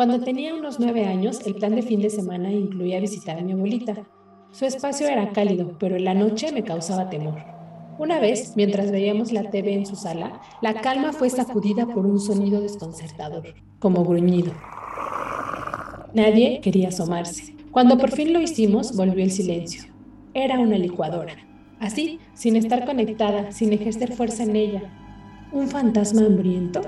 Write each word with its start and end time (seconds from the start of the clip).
Cuando 0.00 0.18
tenía 0.18 0.54
unos 0.54 0.80
nueve 0.80 1.04
años, 1.04 1.40
el 1.44 1.56
plan 1.56 1.74
de 1.74 1.82
fin 1.82 2.00
de 2.00 2.08
semana 2.08 2.50
incluía 2.50 3.00
visitar 3.00 3.38
a 3.38 3.42
mi 3.42 3.52
abuelita. 3.52 4.06
Su 4.50 4.64
espacio 4.64 5.06
era 5.06 5.30
cálido, 5.32 5.76
pero 5.78 5.96
en 5.96 6.06
la 6.06 6.14
noche 6.14 6.52
me 6.52 6.64
causaba 6.64 7.10
temor. 7.10 7.36
Una 7.98 8.18
vez, 8.18 8.54
mientras 8.56 8.90
veíamos 8.90 9.30
la 9.30 9.50
TV 9.50 9.74
en 9.74 9.84
su 9.84 9.96
sala, 9.96 10.40
la 10.62 10.80
calma 10.80 11.12
fue 11.12 11.28
sacudida 11.28 11.84
por 11.84 12.06
un 12.06 12.18
sonido 12.18 12.62
desconcertador, 12.62 13.52
como 13.78 14.02
gruñido. 14.02 14.54
Nadie 16.14 16.62
quería 16.62 16.88
asomarse. 16.88 17.54
Cuando 17.70 17.98
por 17.98 18.10
fin 18.10 18.32
lo 18.32 18.40
hicimos, 18.40 18.96
volvió 18.96 19.22
el 19.22 19.30
silencio. 19.30 19.82
Era 20.32 20.60
una 20.60 20.78
licuadora. 20.78 21.34
Así, 21.78 22.20
sin 22.32 22.56
estar 22.56 22.86
conectada, 22.86 23.52
sin 23.52 23.70
ejercer 23.74 24.14
fuerza 24.14 24.44
en 24.44 24.56
ella. 24.56 24.82
¿Un 25.52 25.68
fantasma 25.68 26.22
hambriento? 26.24 26.80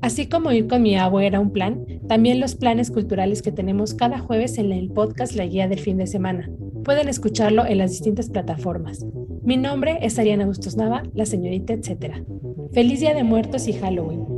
Así 0.00 0.28
como 0.28 0.52
ir 0.52 0.66
con 0.68 0.82
mi 0.82 0.96
abuela 0.96 1.26
era 1.26 1.40
un 1.40 1.52
plan, 1.52 1.84
también 2.08 2.40
los 2.40 2.54
planes 2.54 2.90
culturales 2.90 3.42
que 3.42 3.52
tenemos 3.52 3.94
cada 3.94 4.18
jueves 4.18 4.58
en 4.58 4.72
el 4.72 4.90
podcast 4.90 5.34
La 5.34 5.46
Guía 5.46 5.68
del 5.68 5.80
Fin 5.80 5.96
de 5.98 6.06
Semana. 6.06 6.50
Pueden 6.84 7.08
escucharlo 7.08 7.66
en 7.66 7.78
las 7.78 7.90
distintas 7.90 8.30
plataformas. 8.30 9.04
Mi 9.42 9.56
nombre 9.56 9.98
es 10.02 10.18
Ariana 10.18 10.46
Bustos 10.46 10.76
Nava, 10.76 11.02
la 11.14 11.26
señorita 11.26 11.72
etcétera. 11.72 12.24
Feliz 12.72 13.00
Día 13.00 13.14
de 13.14 13.24
Muertos 13.24 13.66
y 13.66 13.72
Halloween. 13.72 14.37